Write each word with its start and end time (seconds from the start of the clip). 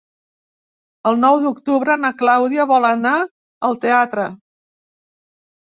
El 1.09 1.19
nou 1.23 1.37
d'octubre 1.43 1.99
na 2.07 2.11
Clàudia 2.23 2.67
vol 2.73 2.89
anar 2.93 3.13
al 3.71 3.79
teatre. 3.87 4.29